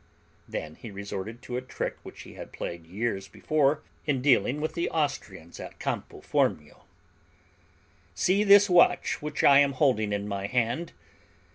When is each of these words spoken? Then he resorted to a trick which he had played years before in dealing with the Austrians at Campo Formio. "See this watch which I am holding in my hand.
Then 0.49 0.73
he 0.77 0.89
resorted 0.89 1.43
to 1.43 1.57
a 1.57 1.61
trick 1.61 1.97
which 2.01 2.21
he 2.23 2.33
had 2.33 2.51
played 2.51 2.87
years 2.87 3.27
before 3.27 3.83
in 4.07 4.19
dealing 4.19 4.59
with 4.59 4.73
the 4.73 4.89
Austrians 4.89 5.59
at 5.59 5.77
Campo 5.77 6.21
Formio. 6.21 6.85
"See 8.15 8.43
this 8.43 8.67
watch 8.67 9.21
which 9.21 9.43
I 9.43 9.59
am 9.59 9.73
holding 9.73 10.11
in 10.11 10.27
my 10.27 10.47
hand. 10.47 10.93